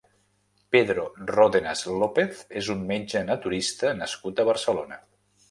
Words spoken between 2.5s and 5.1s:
és un metge naturista nascut a Barcelona.